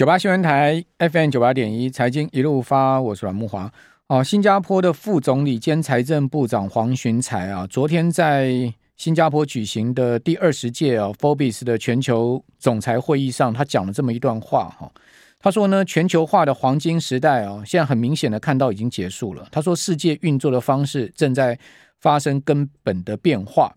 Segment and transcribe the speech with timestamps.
[0.00, 3.70] 九八新闻台 FM 九八点一财经一路发，我是阮慕华。
[4.06, 14.90] 哦，新加坡的副总理兼财政部长黄循财啊，昨天在新加坡举行的第二十届啊 Forbes 的全球总裁会议上，他讲了这么一段话哈。
[15.38, 19.46] 他说呢，全球化的黄金时代啊，现在很明显的看到已经结束了。
[19.52, 21.58] 他说，世界运作的方式正在
[21.98, 23.76] 发生根本的变化。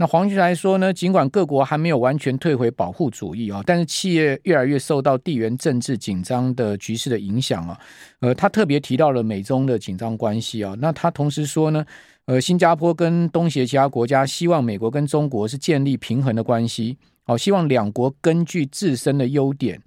[0.00, 7.78] 那黄循财说呢，尽管各国还没有完全退回保护主义啊，但是企业越来越受到地缘政治紧张的局势的影响啊。
[8.20, 10.74] 呃，他特别提到了美中的紧张关系啊。
[10.78, 11.84] 那他同时说呢，
[12.24, 19.78] 呃，新加坡跟东协其他国家希望美国跟中国是建立平衡的关系，好，希望两国根据自身的优点，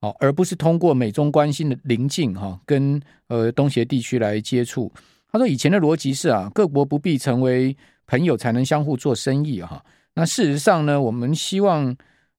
[0.00, 4.90] 好，而不是通过美中关系的邻近哈，跟呃东协地区来接触。
[5.30, 7.76] 他说以前的逻辑是啊，各国不必成为。
[8.10, 9.80] 朋友才能相互做生意哈。
[10.14, 11.96] 那事实上呢，我们希望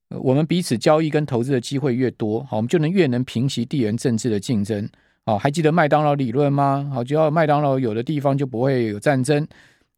[0.10, 4.90] 我们彼此交易跟投资的机会越多，好，我们就能越能平息地缘政治的竞争。
[5.26, 6.92] 好，还记得麦当劳理论吗？
[6.94, 9.48] 好，只要麦当劳有的地方就不会有战争。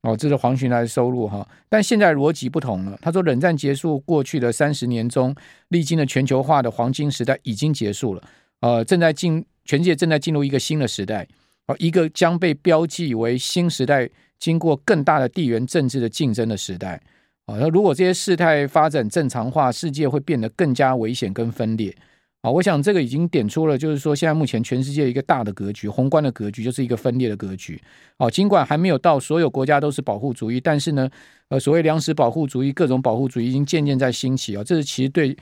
[0.04, 1.48] 哦，这是黄群来的收入哈。
[1.68, 3.00] 但现在逻辑不同了。
[3.02, 5.34] 他说，冷战结束过去的三十年中，
[5.70, 8.22] 历经了全球化的黄金时代已经结束了。
[8.60, 11.28] 呃，正在进全世界正在进入一个新的时代。
[11.66, 14.08] 哦，一个将被标记为新时代。
[14.44, 17.02] 经过更大的地缘政治的竞争的时代，
[17.46, 21.96] 啊，那如果这些事态发展正常化，世界会变得更加危险跟分裂，
[22.42, 27.82] 啊，我想这个已经点出了，就是说现在目前全世界一个大的格局，宏观的格局就是一个分裂的格局，
[28.18, 31.10] 哦，尽管还没有到所有国家都是保护主义，但是呢，
[31.48, 34.58] 呃，所谓粮食保护主义、各种保护主义已经渐渐在兴起。
[34.58, 35.34] 啊，这是其实对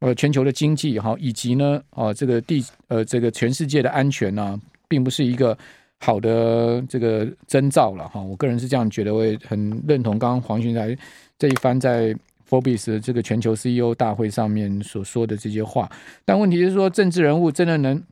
[0.00, 5.56] 呃全球的经济哈，以及呢，啊，这个地呃这个全世界的安全呢，并不是一个。
[6.02, 10.96] 好的，这个征兆了哈，我个人是这样觉得，我也很认同刚刚黄群才
[11.38, 12.16] 这一番在
[12.48, 15.86] Forbes 这个全球 CEO 大会上面所说的这些话。
[16.24, 18.02] 但问题是说，政治人物真的能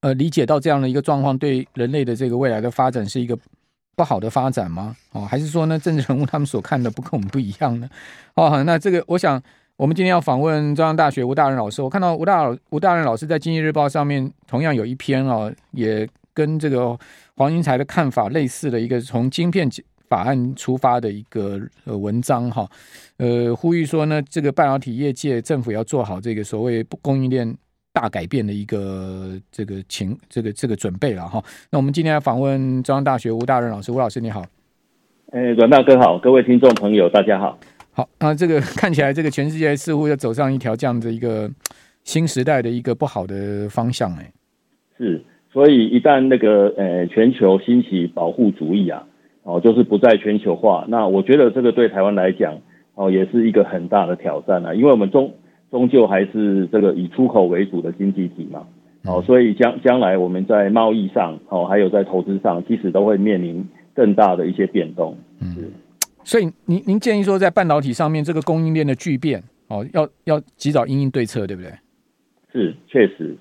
[0.00, 3.38] 呃理解到这样的一个状况，对人类的这个未来的发展是一个
[3.94, 4.96] 不好的发展吗？
[5.12, 7.86] 哦，还是说呢，政治人物他们所看的不跟我们不一样呢？
[8.36, 9.40] 哦，那这个我想，
[9.76, 16.08] 我们今天要访问中央大学吴大仁老师，我看到吴大吴大仁老师在《经济日报》上面同样有一篇啊，也。
[16.36, 16.96] 跟这个
[17.36, 19.66] 黄英才的看法类似的一个从晶片
[20.08, 22.68] 法案出发的一个呃文章哈，
[23.16, 27.56] 呃呼吁说呢，这个半导体业界政府要做好这个所谓供应链
[27.92, 31.42] 大改变的一个这个情这个这个准备了哈。
[31.70, 34.44] 那我们今天要访问中央大学吴大任老师，吴老师你好。
[35.32, 37.58] 哎，阮大哥好，各位听众朋友大家好。
[37.92, 41.50] 好，那这个看起来这个全世界似乎要走上一条这样的一个
[42.04, 44.32] 新时代的一个不好的方向哎。
[44.98, 45.24] 是。
[45.56, 49.06] 所以一旦那个呃全球兴起保护主义啊，
[49.42, 52.58] 哦就是不再全球化，那我觉得这个对台湾来讲
[52.94, 55.32] 哦也是一个很大的挑战啊，因为我们终
[55.70, 58.66] 终究还是这个以出口为主的经济体嘛，
[59.06, 65.16] 哦所以将将来我们在贸易上哦还有在投资上，其实都会面临更大的一些变动。
[65.40, 65.72] 嗯，
[66.22, 71.72] 所以您您建议说在半导体上面这个供应链的巨变哦要要及早因应对策，对不对？
[72.52, 73.34] 是，确实。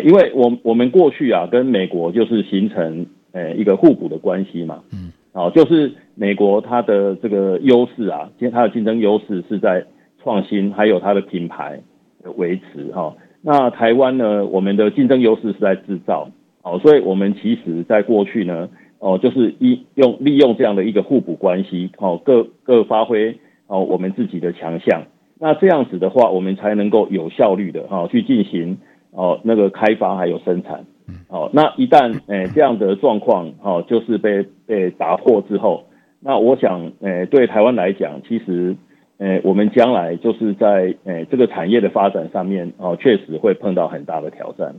[0.00, 9.84] 因为我我们过去啊，跟美国就是形成诶一个互补的关系嘛，嗯，哦，就是美国它的这个优势啊，其实它的竞争优势是在
[10.22, 11.80] 创新，还有它的品牌
[12.22, 13.14] 的维持哈。
[13.42, 16.30] 那台湾呢，我们的竞争优势是在制造，
[16.62, 23.36] 哦，所以我们其实在过去呢，哦，就是一用利用这样的一个互补关系，哦，各各发挥
[23.66, 25.04] 哦我们自己的强项，
[25.40, 28.78] 那这样子的话，我们才能够有效率的哈去进行。
[29.14, 30.82] 哦，那个开发还有生产，
[31.28, 35.84] 哦，那一旦诶、欸、这样的状况，哦，就是被被打破之后，
[36.18, 38.74] 那我想，诶、欸，对台湾来讲，其实，
[39.18, 44.74] 诶、欸，我们将来就是在诶、欸、这个产业的发展上面，哦，确实会碰到很大的挑战。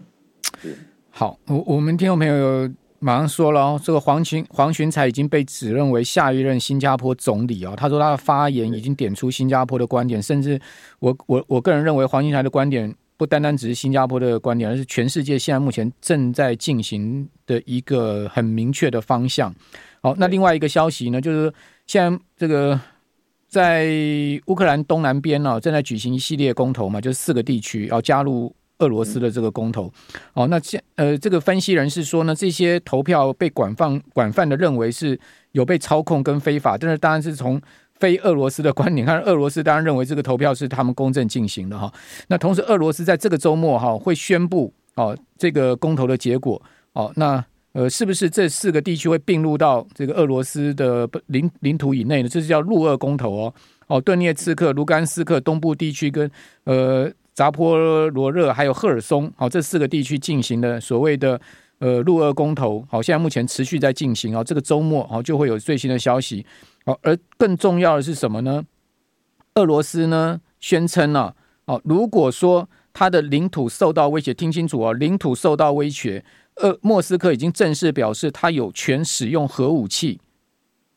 [0.58, 0.76] 是，
[1.12, 2.68] 好，我我们听众朋友
[2.98, 10.60] 马上说了哦，这个黄群黄循财已经被指认为下一任新加坡总理哦，他说他的发言已经点出新加坡的观点，甚至
[11.00, 12.92] 我我我个人认为黄循财的观点。
[13.18, 19.54] 不单单只是新加坡的观点，而是全世界现在目前正在进行的一个很明确的方向。
[20.02, 21.54] 好，那另外一个消息呢，就是
[21.88, 22.80] 现在这个
[23.48, 23.88] 在
[24.48, 29.92] 乌克兰东南边呢，正在举行一系列公投嘛，就是四个地区要加入俄罗斯的这个公投。
[30.34, 35.20] 哦，那现呃，这个分析人士说呢，这些投票被广泛广泛的认为是
[35.52, 37.62] 有被操控跟非法，但是当然是从。
[38.04, 41.90] 非俄罗斯的观点，看俄罗斯当然认为这个投票是他们公正进行的哈。
[42.28, 46.62] 那同时，俄罗斯在这个周末哈会宣布哦这个公投的结果
[46.92, 47.10] 哦。
[47.16, 47.42] 那
[47.72, 52.28] 呃，是不是这四个地区会并入到这个俄罗斯的领领土以内呢？
[52.28, 53.54] 这是叫陆俄公投哦。
[53.88, 56.30] 哦，顿涅茨克、卢甘斯克东部地区跟
[56.66, 61.40] 呃扎波罗热还有赫尔松，好，这四个地区进行的所谓的
[61.80, 66.46] 呃陆俄公投，好，现在目前持续在进行哦，这个周末好就会有最新的消息，
[66.86, 68.66] 好，而更重要的是什么呢？
[69.56, 71.36] 俄罗斯呢宣称啊，
[71.66, 76.24] 哦，如果说它的领土受到威胁，听清楚哦，领土受到威胁，
[76.56, 80.20] 呃，莫斯科已经正式表示它有权使用核武器。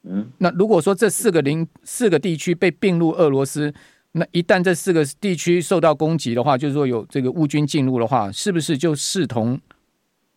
[0.02, 3.72] 嗯，那如果说这四个领四个地区被并入俄罗斯，
[4.12, 9.60] 那一旦这四个地区受到攻击的话，就是说有这个乌军进入的话，是不是就视同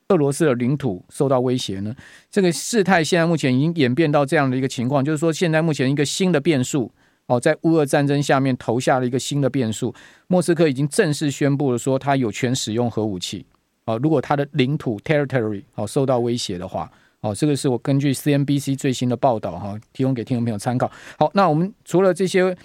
[0.09, 1.95] 俄罗斯的领土受到威胁呢？
[2.31, 6.91] 这个事态现在目前已经演变到这样的一个情况，就是说现在目前一个新的变数
[7.27, 9.93] 哦，在乌俄战争下面投下了一个新的变数，
[10.27, 13.45] 莫斯科已经正式宣布了说，他有权使用核武器
[13.85, 16.91] 哦，如果他的领土 territory 哦受到威胁的话。
[17.21, 20.89] 哦，这个是我根据 CNBC 最新的报道哈，提供给听众朋友参考。
[21.17, 22.55] 好，那我们除了这些，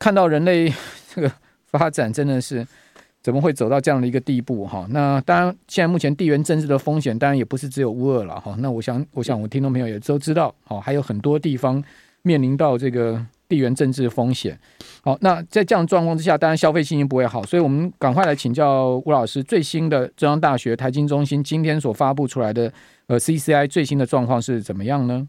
[0.00, 0.74] 看到人类
[1.14, 1.32] 这个
[1.66, 2.66] 发展真的是
[3.26, 4.86] 怎么会走到这样的一个地步哈？
[4.90, 8.54] 那当然，现在目前地缘政治的风险当然也不是只有乌俄了哈。
[8.60, 11.82] 那我想，我想我听众朋友也都知道，哦，还有很多地方
[12.22, 13.20] 面临到这个。
[13.48, 14.58] 地缘政治风险，
[15.04, 22.72] 好，那在这样状况之下，当然消费信心不会好，所以我们赶快来请教吴老师，最新的中央大学财经中心今天所发布出来的
[23.06, 25.28] 呃 CCI 最新的状况是怎么样呢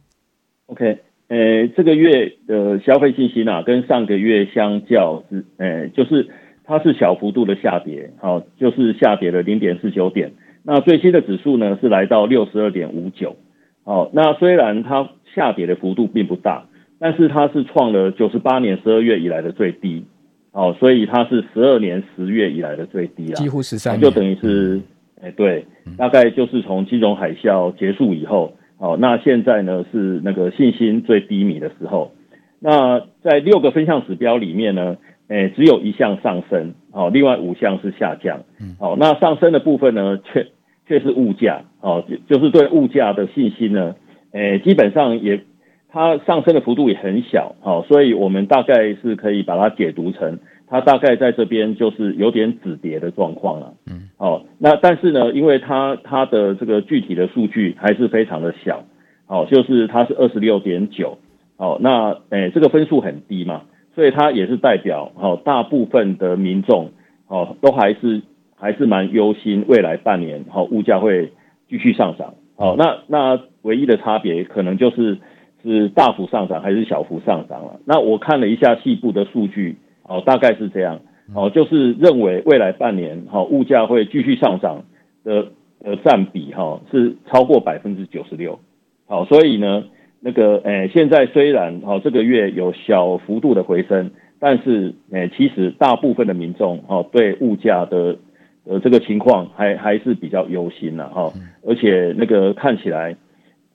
[0.66, 0.98] ？OK，
[1.28, 6.28] 呃，这个月的消费信心啊，跟上个月相较是，呃，就是
[6.68, 10.34] 它是小幅度的下跌，好，就是下跌了零点四九点。
[10.64, 13.38] 那最新的指数呢是来到六十二点五九，
[13.84, 16.66] 好，那虽然它下跌的幅度并不大。
[17.00, 20.04] 但是它是创了九十八年十二月以来的最低，
[20.52, 24.82] 哦，所以它是十二年十月以来的最低了，几乎十三年，就等于是，
[25.22, 25.64] 哎，对，
[25.96, 32.14] 大概就是从金融海啸结束以后，哦，那现在呢是那个信心最低迷的时候，
[32.60, 34.98] 那在六个分项指标里面呢，
[35.28, 38.42] 哎，只有一项上升，哦，另外五项是下降，
[38.80, 40.48] 哦，那上升的部分呢，却
[40.88, 43.96] 却是物价，哦，就是对物价的信心呢，
[44.32, 45.42] 诶，基本上也。
[45.90, 50.38] 它上升的幅度也很小，好，所以我们大概是可以把它解读成，
[50.68, 58.84] 它大概在这边就是有点止跌的状况了，嗯，好，那但是呢，因为它它的这个具体的数据还是非常的小，
[59.26, 61.18] 好，就是它是二十六点九，
[61.56, 63.62] 好，那诶这个分数很低嘛，
[63.98, 66.92] 所以它也是代表，哦，大部分的民众，
[67.28, 68.22] 哦，都还是
[68.56, 71.34] 还是蛮忧心未来半年，好，物价会
[71.68, 75.18] 继续上涨，好，那那唯一的差别可能就是。
[75.64, 77.82] 是大幅上涨还是小幅上涨了？
[77.84, 81.02] 那我看了一下细部的数据，哦，大概是这样，
[81.34, 84.84] 哦，就是认为未来半年，哈，物价会继续上涨
[85.26, 85.48] 的
[85.84, 88.60] 呃占比，哈，是超过百分之九十六，
[89.08, 89.84] 好，所以呢，
[90.20, 98.18] 那个，诶，现在虽然，哦，这个月有小幅度的回升，但是，诶，其实大部分的民众，哈，对物价的
[98.66, 101.32] 呃这个情况还还是比较忧心的，哈，
[101.66, 103.16] 而且那个看起来。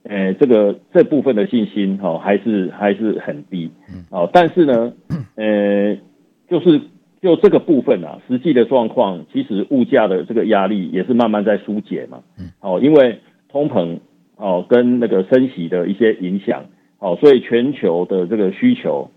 [0.04, 3.70] 呃，这个这部分的信心哈、哦，还是还是很低，
[4.10, 4.92] 哦，但是呢，
[5.36, 5.96] 呃，
[6.50, 6.80] 就是
[7.20, 12.18] 就这个部分啊，实际的状况，其实物价的这个压力也是慢慢在疏解嘛，
[12.60, 14.00] 哦，因为通膨
[14.36, 16.64] 哦跟那个升息的一些影响，
[16.98, 19.10] 哦，所以全球的这个需求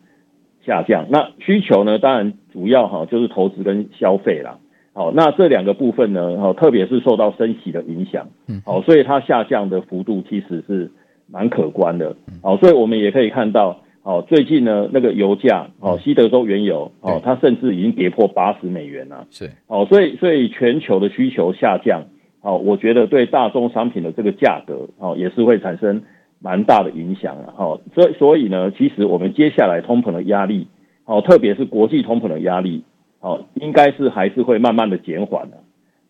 [0.66, 4.58] 下降，那需求呢，当然主要哈、哦、就是投资跟消费啦。
[4.94, 10.90] 好，那这两个部分呢，哈，特别是受到升息的影响，嗯，好，所以它下降的幅度其实是
[11.30, 22.06] 蛮可观的，好，所以我们也可以看到，哦，最近呢，那个油价，哦，西德州原油，哦，它甚至已经跌破八十美元了，是，哦，所以所以全球的需求下降，
[22.46, 26.04] 好，我觉得对大宗商品的这个价格，哦，也是会产生
[26.40, 30.68] 蛮大的影响了，好，所以所以呢，其实我们接下来通膨的压力，
[31.04, 32.84] 好，特别是国际通膨的压力。
[33.22, 35.58] 哦，应该是还是会慢慢的减缓的，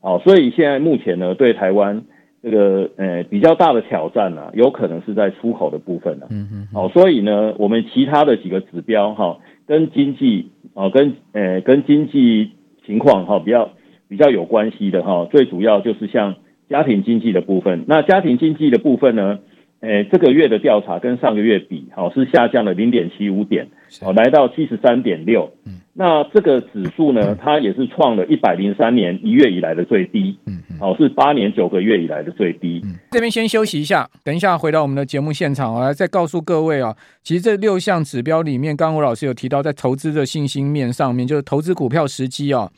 [0.01, 2.04] 哦，所以现在目前呢，对台湾
[2.44, 12.51] 这个呃比较大的挑战呢，有可能是在出口的部分了，嗯嗯，哦，所以呢，我们其他的几个指标哈，跟经济哦跟呃跟经济
[12.86, 13.70] 情况哈比较
[14.08, 16.36] 比较有关系的哈，最主要就是像
[16.70, 19.40] 家庭经济的部分，那家庭经济的部分呢，
[19.80, 23.68] 呃这个月的调查跟上个月比，好是下降了零点七五点，
[24.02, 25.82] 哦来到七十三点六，嗯。
[25.98, 32.82] 那这个指数呢，它也是创了一百零三年一月以来的最低，嗯，好，是八年九个月以来的最低。
[32.84, 36.94] 嗯，这边先休息一下，等一下回到我们的节目现场，我来再告诉各位啊，
[37.24, 42.70] 其实这六项指标里面，刚刚吴老师有提到，在投资的信心面上面，就是投资股票时机啊，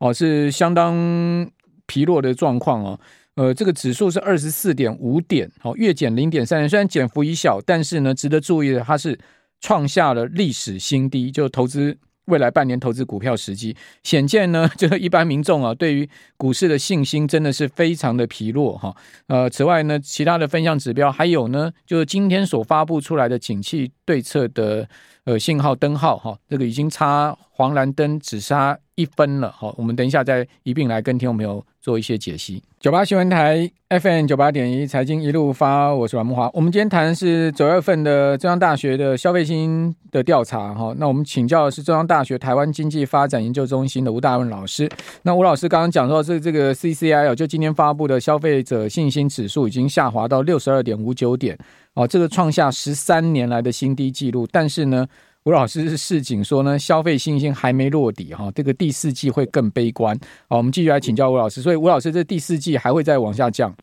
[0.00, 1.48] 哦，是相当
[1.86, 2.98] 疲弱的状况哦。
[3.36, 9.16] 呃，这个指数是二十四点五点，好，月减零点三，虽然减幅已小，但是呢，值得注意的，它是
[9.60, 11.96] 创下了历史新低，就投资。
[12.26, 18.94] 未来半年投资股票时机，显见呢， 这个一般民众啊，对于股市的信心真的是非常的疲弱哈。
[19.26, 24.88] 呃，此外呢，其他的分项指标还有呢，就是今天所发布出来的景气对策的
[25.24, 29.50] 呃信号灯号哈，这个已经插黄蓝灯，只差一分了。
[29.50, 32.62] 好，我们等一下再一并来跟听众朋友做一些解析。
[32.78, 36.50] 九八新闻台 FM 九八点一财经一路发，我是阮慕华。
[36.54, 40.94] 我们今天谈的是九月份的中央大学的消费信心的调查哈。
[40.96, 44.88] 那我们请教的是中央大学台湾经济发展研究中心的吴大文老师。
[45.22, 51.58] 那吴老师刚刚讲到这这个 CCI 就今天发布的消费者信心指数已经下滑到六十二点五九点
[51.94, 54.46] 哦，这个创下十三年来的新低纪录。
[54.50, 55.06] 但是呢，
[55.44, 60.14] 吴老师是示警说呢，消费信心还没落底哈，这个第四季会更悲观。
[60.50, 61.62] 好，我们继续来请教吴老师。
[61.62, 63.74] 所以吴老师，这第四季还会再往下降？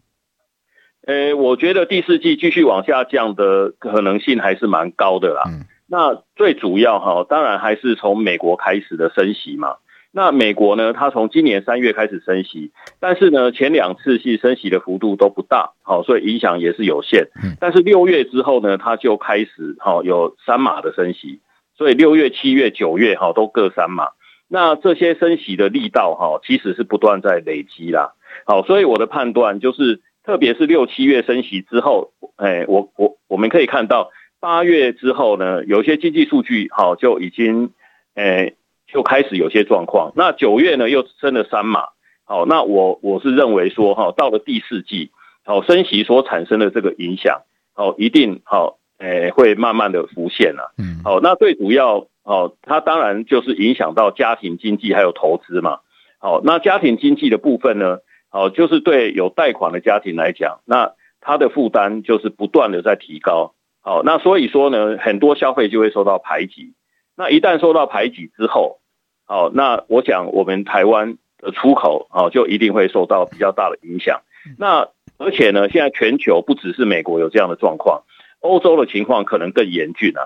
[1.08, 5.46] 呃，我觉得第四季继续往下降的可能性还是蛮高的啦。
[5.48, 9.78] 嗯，那最主要哈，当然还是从美国开始的升息嘛。
[10.12, 17.28] 那美国呢，它从今年三月开始升息，但是呢，前两次系升息的幅度都不大，好，所以影响也是有限。
[17.44, 21.40] 嗯，但是六月之后呢，它就开始好有三码的升息。
[21.77, 24.10] 所以六月、七月、九月哈都各三码，
[24.48, 28.13] 那这些升息的力道哈其实是不断在累积啦。
[28.46, 37.72] 好，所以我的判断就是，特别是六七月升息之后，哎，我我我们可以看到八月之后呢，有些经济数据好就已经
[38.15, 38.53] 哎
[38.88, 40.13] 就开始有些状况。
[40.15, 41.89] 那九月呢又升了三码，
[42.25, 45.12] 好，那我我是认为说哈，到了第四季，
[45.46, 47.41] 好升息所产生的这个影响，
[47.75, 48.76] 好一定好。
[49.00, 50.74] 诶、欸，会慢慢的浮现了。
[50.77, 55.80] 嗯，好，那最主要哦，它当然就是影响到家庭经济还有投资嘛。
[56.20, 58.00] 好，那家庭经济的部分呢，
[58.30, 63.54] 好，就是对有贷款的家庭来讲，那它的负担就是不断的在提高。
[63.82, 66.74] 好，那所以说呢，很多消费就会受到排挤。
[67.16, 68.80] 那一旦受到排挤之后，
[69.25, 74.22] 好，那我想我们台湾的出口啊，就一定会受到比较大的影响。
[74.58, 74.88] 那
[75.18, 78.04] 而且呢，现在全球不只是美国有这样的状况。
[78.41, 80.24] 欧洲的情况可能更严峻啊！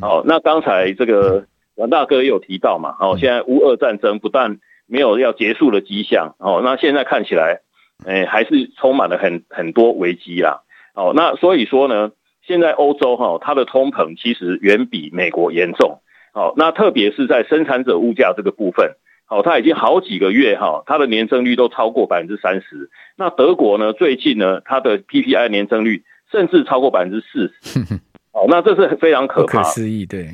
[0.00, 1.44] 哦，那刚才这个
[1.76, 7.60] 阮大哥也有提到嘛，哦，现在乌俄战争不但没有要结束的迹象，哦，那现在看起来，
[8.06, 10.62] 哎，还是充满了很很多危机啦。
[10.94, 12.12] 哦，那所以说呢，
[12.46, 16.00] 现在欧洲哈，它的通膨其实远比美国严重。
[16.32, 18.92] 哦，那特别是在生产者物价这个部分，
[19.28, 22.90] 哦，它已经好几个月哈，它的年增率都超过百分之三十。
[23.16, 26.04] 那德国呢，最近呢，它的 PPI 年增率。
[26.34, 27.78] 甚至超过百分之四十，
[28.34, 30.30] 哦，那这是非常可怕，不可思议，对，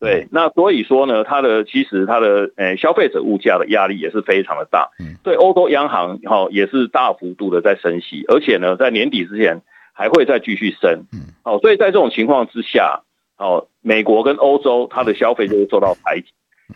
[0.00, 9.60] 对，那所以说呢，它的其实它的诶消费者物价的压力也是非常的大，嗯，对，欧洲央行哈也是大幅度的在升息，而且呢，在年底之前
[9.92, 13.02] 还会再继续升，嗯，哦，所以在这种情况之下，
[13.36, 16.28] 哦，美国跟欧洲它的消费就会受到排挤，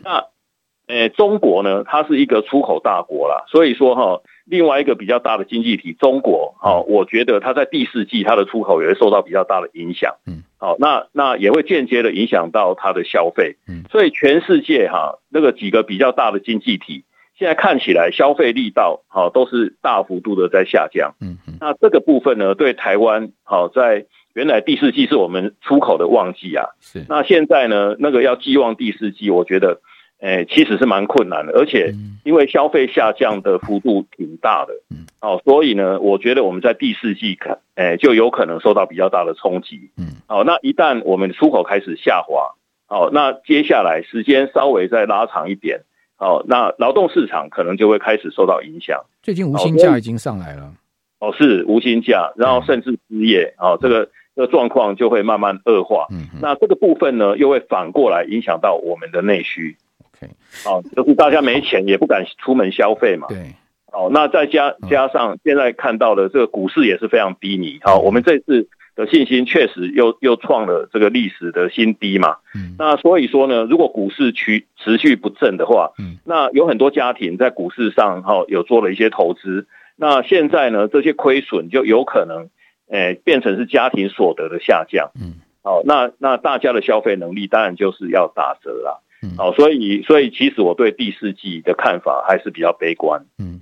[0.05, 0.27] 那
[0.89, 4.21] 诶中国呢，它是一个出口大国啦，所以说哈。
[4.51, 17.05] 另外一个比较大的经济体中国，好，我觉得它在第四季它的出口也会受到比较大的影响，嗯，好，那那也会间接的影响到它的消费，嗯，所以全世界哈那个几个比较大的经济体，
[17.39, 29.81] 现在看起来消费力道好都是大幅度的在下降，嗯嗯，那这个部分呢，对台湾好在原来第四季是我们出口的旺季啊，是，那现在呢那个要寄望第四季，我觉得。
[30.21, 31.95] 诶，其实是蛮困难的，而且
[32.25, 42.55] 因为消费下降的幅度挺大的，嗯，哦，所以呢，我觉得我们在第四季看，诶，就有可能受到比较大的冲击，嗯，好，那一旦我们出口开始下滑，
[42.87, 45.83] 好，那接下来时间稍微再拉长一点，
[46.17, 49.01] 好，那劳动市场可能就会开始受到影响。
[49.23, 50.73] 最近无薪假已经上来了，
[51.21, 59.77] 哦，是无薪假，然后甚至失业，哦，这个这个状况就会慢慢恶化，嗯，那这个部分呢，又会反过来影响到我们的内需。
[60.65, 63.27] 好，就是大家没钱也不敢出门消费嘛。
[63.29, 63.55] 对，
[63.93, 67.79] 哦，那再加加上现在看到的这个股市也是非常低迷。
[67.83, 72.37] 好，我们这次的信心确实又又创了这个历史的新低嘛。
[72.55, 82.49] 嗯，那所以说呢，如果股市持持续不振的话，嗯，那有很多家庭在股市上哈有做了一些投资，那现在呢这些亏损就有可能
[82.91, 85.11] 诶变成是家庭所得的下降。
[85.15, 88.99] 嗯，好，那那大家的消费能力当然就是要打折啦。
[89.23, 93.21] 嗯，好，所以，所以其实我对第四季的看法还是比较悲观。
[93.39, 93.61] 嗯，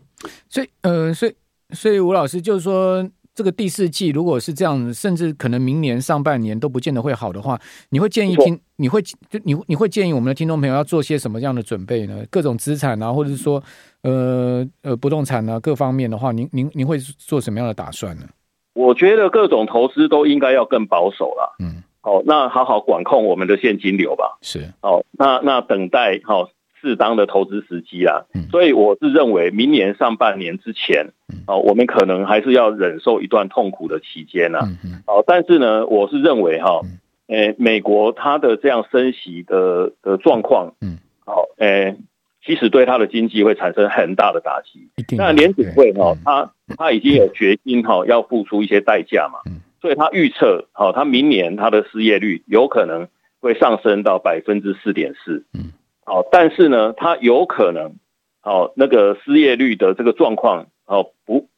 [0.48, 1.34] 所以，呃，所以，
[1.70, 7.58] 所以吴老师就是说，这个第四季如果是这样，甚至可能明年上半年都不见得会好的话，
[7.90, 12.22] 你会建议听，你会就你你会建议我们的听众朋友要做些什么样的准备呢？
[12.30, 13.62] 各种资产啊，或者是说，
[14.02, 18.26] 呃呃，不动产啊，各方面的话，您您您会做什么样的打算呢？
[18.74, 21.56] 我觉得各种投资都应该要更保守了。
[21.60, 21.82] 嗯。
[22.06, 24.38] 好，那好好管控我们的现金流吧。
[24.40, 26.48] 是，哦，那那等待好
[26.80, 28.24] 适当的投资时机啦。
[28.48, 31.08] 所以我是认为明年上半年之前，
[31.48, 34.60] 哦，我们可能还是要忍受一段痛苦的期间呐。
[35.08, 36.80] 哦，但是呢，我是认为哈，
[37.26, 41.96] 诶，美国它的这样升息的的状况，嗯，好，诶，
[42.44, 44.88] 其实对它的经济会产生很大的打击。
[45.16, 49.40] 那联储会哈，它它已经有决心哈，要付出一些代价嘛。
[49.86, 53.06] 所以他预测，好，他明年他的失业率有可能
[53.38, 55.70] 会上升到百分之四点四，嗯，
[56.04, 57.94] 好，但是呢，他有可能，
[58.40, 61.48] 好，那个失业率的这个状况，好，不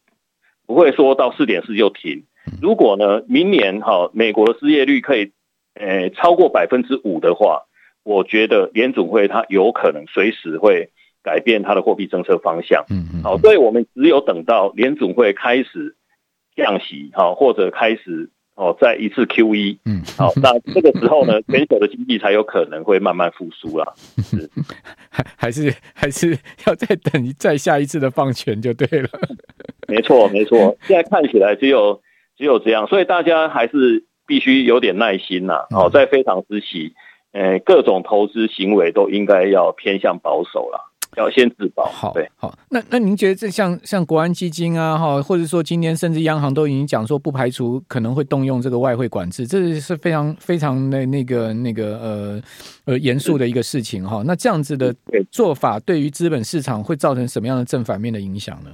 [0.67, 2.25] 不会说到四点四就停。
[2.61, 5.33] 如果呢，明年哈，美国的失业率可以，
[5.73, 7.63] 诶，超过百分之五的话，
[8.05, 10.91] 我觉得联总会它有可能随时会
[11.23, 15.95] 改变它的货币政策方向，嗯嗯，好，所以我们只有等到联总会开始。
[16.59, 23.93] 降息好，或者开始哦，再一次 QE，嗯，好，那这个时候呢，全球的经济才有可能会慢慢复苏啦。
[23.97, 24.51] 是，
[25.09, 26.37] 还还是还是
[26.67, 29.09] 要再等再下一次的放权就对了。
[29.87, 32.03] 没错，没错，现在看起来只有
[32.37, 35.67] 只有这样，所以大家还是必须有点耐心呐。
[35.71, 36.95] 哦，在非常时期，
[37.31, 40.88] 呃，各种投资行为都应该要偏向保守了。
[41.17, 41.87] 要先自保。
[41.87, 42.57] 好，对，好。
[42.71, 52.43] 那那您觉得这像像国安基金啊，哈，或者说今天甚至央行都已经讲说不排除可能会动用这个外汇管制，这是非常非常的那个那个呃
[52.85, 54.23] 呃严肃的一个事情哈。
[54.27, 54.95] 那这样子的
[55.31, 58.71] 做法对于资本市场会造成什么样的正反面的影响呢？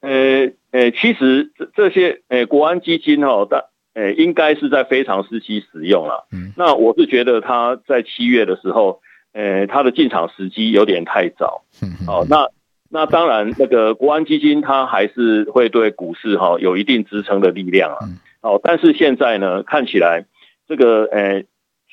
[0.00, 3.64] 呃呃，其实这这些呃国安基金哈，但
[3.94, 6.26] 呃应该是在非常时期使用了。
[6.32, 9.00] 嗯，那我是觉得他在七月的时候。
[9.32, 11.64] 呃，它的进场时机有点太早。
[12.06, 12.48] 好，那
[12.90, 17.98] 那当然，那个国安基金它还是会对股市哈有一定支撑的力量啊。
[18.42, 20.26] 好，但是现在呢，看起来
[20.68, 21.42] 这个呃，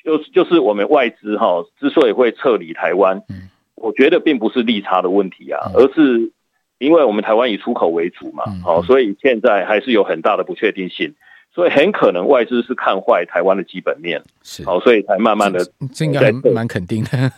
[0.03, 3.22] 就就是我们外资哈之所以会撤离台湾，
[3.75, 6.31] 我觉得并不是利差的问题啊，而是
[6.77, 8.43] 因为我们台湾以出口为主嘛。
[8.63, 11.16] 好，所以现在还是有很大的不确定性。
[11.51, 14.64] 所以很可能外资是看坏台湾的基本面，是。
[14.64, 15.59] 好，所以才慢慢的，
[15.94, 17.31] 这应该还蛮肯定的，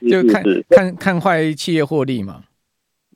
[0.08, 2.44] 就看看看坏企业获利嘛，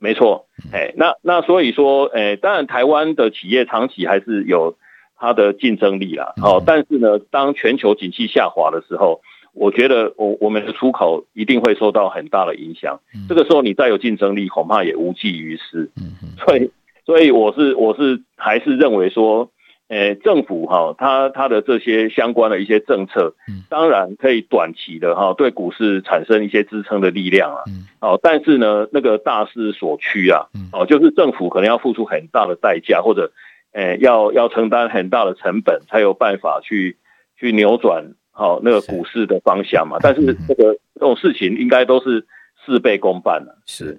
[0.01, 4.77] 没错，哎，那那所以说，哎，当然台湾的企业长期还是有
[5.17, 9.21] 它的竞争力啦，好，但是呢，当全球景气下滑的时候，
[9.53, 15.91] 我觉得我我们的出口一定会受到很大的影响，这个时候你再有竞争力，恐怕也无济于事，
[16.45, 16.71] 所以。
[17.07, 19.51] 所以我是我是还是认为说，
[19.89, 23.35] 诶，政府哈，它它的这些相关的一些政策，
[23.69, 27.63] 当然可以短期的哈，对股市产生一些支撑的力量啊，
[28.01, 33.33] 哦，但是呢，那个大势所趋啊，哦，就是政府可能要付出很大的代价，或者
[33.73, 36.97] 诶，要要承担很大的成本，才有办法去
[37.37, 39.99] 去扭转好那个股市的方向嘛。
[40.01, 42.25] 但是这个这种事情应该都是
[42.65, 43.99] 事倍功半了，是。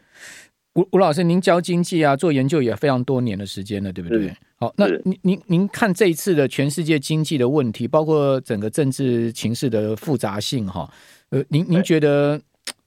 [0.76, 4.34] 吴吴老师，您教经济啊，做研究也非常多年的时间了，对不对？
[4.56, 10.90] 好，那您您您看这一次的全世界经济的问题，包括整个政治情势的复杂性，哈，
[11.32, 12.40] 呃，您您觉得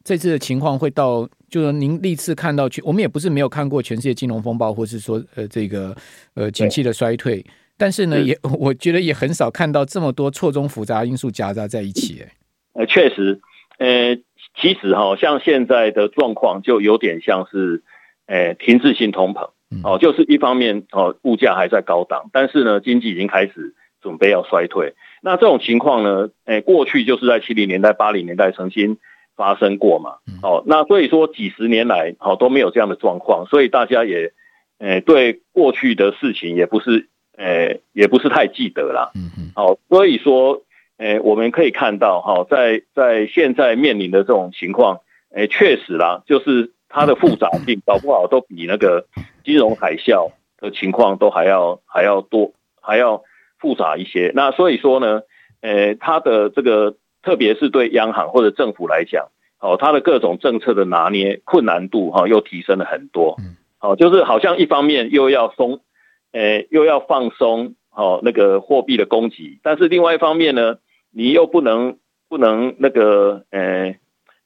[0.03, 5.95] 这次的情况会到，就是您历次看到全，我们也不是没有看过全世界金融风暴，或是说呃这个
[6.35, 7.45] 呃景气的衰退，
[7.77, 12.33] 但是呢，是也 我觉得也很少看到这么多错综复杂因素夹杂在一起，哎，
[12.73, 13.39] 呃，确实，
[13.79, 14.17] 呃。
[14.57, 17.83] 其实哈，像现在的状况就有点像是，
[18.27, 19.51] 诶，停滞性通膨，
[19.83, 24.95] 哦，就是一方面哦，物价还在高档，但是呢，经济已经开始准备要衰退。
[25.23, 28.97] 那这种情况呢，诶，过去就是在七零年代、八零年代曾经
[29.37, 34.33] 发生过嘛，哦，那所以说几十年来，哦，都没有这样的状况，所以大家也，
[34.79, 40.63] 诶，对过去的事情也不是，诶，也不是太记得啦，嗯嗯，好，所以说。
[40.99, 45.01] 诶，我们可以看到哈，在在现在面临的这种情况，
[45.35, 49.07] 诶，确实啦，就是它的复杂性，搞不好都比那个
[49.45, 53.23] 金融海啸的情况都还要还要多，还要
[53.59, 54.31] 复杂一些。
[54.35, 55.23] 那所以说呢，
[55.63, 59.29] 诶，它的这个，特别是对央行或者政府来讲，
[59.59, 63.37] 哦，它的各种政策的拿捏困难度哈，又提升了很多。
[63.81, 65.81] 哦，就是好像一方面又要松，
[66.33, 70.77] 诶，又要放松，好那个货币的供给，但是另外一方面呢，
[71.15, 71.97] 你又不能
[72.29, 73.95] 不能那个呃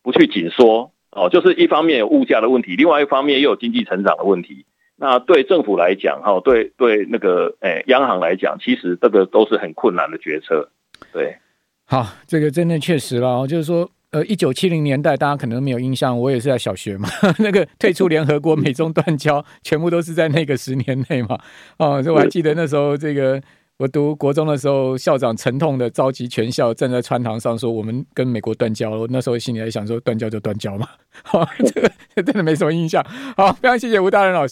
[0.02, 4.66] 不去紧缩哦，就是一方面有物价的问题，另外一方面又有经济成长的问题。
[4.96, 10.70] 那对政府来讲哈，对对那个呃央行来讲，其实这个都是很困难的决策。
[11.12, 11.38] 对，
[11.86, 21.38] 好，这个真的确实了，就是说呃一九七零年代大家可能没有印象，我也是在小学嘛， 那个退出联合国、美中断交，全部都是在那个十年内嘛。
[21.78, 23.40] 哦，所以我还记得那时候这个。
[23.78, 30.88] 我读国中的时候，校长沉痛的召集全校站在穿堂上说：“我们跟美国断交了。”那时候心里在想说：“断交就断交嘛。
[31.22, 31.88] ”好，这个
[32.22, 33.04] 真的没什么印象。
[33.36, 34.46] 好，非常谢谢吴大仁老师。